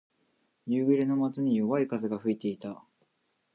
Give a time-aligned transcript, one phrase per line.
[0.65, 2.81] 夕暮れの街に、弱い風が吹いていた。